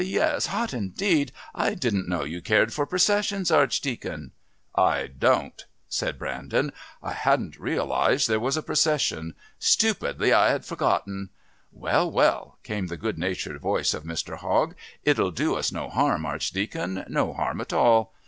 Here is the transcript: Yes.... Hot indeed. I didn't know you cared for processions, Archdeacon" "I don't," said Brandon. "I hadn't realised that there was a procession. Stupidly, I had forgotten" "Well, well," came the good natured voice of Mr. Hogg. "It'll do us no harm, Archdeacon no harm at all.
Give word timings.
Yes.... 0.03 0.47
Hot 0.47 0.73
indeed. 0.73 1.31
I 1.53 1.75
didn't 1.75 2.09
know 2.09 2.23
you 2.23 2.41
cared 2.41 2.73
for 2.73 2.87
processions, 2.87 3.51
Archdeacon" 3.51 4.31
"I 4.93 5.05
don't," 5.05 5.63
said 5.87 6.17
Brandon. 6.17 6.71
"I 7.03 7.11
hadn't 7.13 7.59
realised 7.59 8.27
that 8.27 8.31
there 8.31 8.39
was 8.39 8.57
a 8.57 8.63
procession. 8.63 9.35
Stupidly, 9.59 10.33
I 10.33 10.49
had 10.49 10.65
forgotten" 10.65 11.29
"Well, 11.85 12.09
well," 12.09 12.57
came 12.63 12.87
the 12.87 12.97
good 12.97 13.19
natured 13.19 13.61
voice 13.61 13.93
of 13.93 14.03
Mr. 14.03 14.37
Hogg. 14.39 14.73
"It'll 15.03 15.29
do 15.29 15.53
us 15.53 15.71
no 15.71 15.87
harm, 15.87 16.25
Archdeacon 16.25 17.05
no 17.07 17.33
harm 17.33 17.61
at 17.61 17.71
all. 17.71 18.11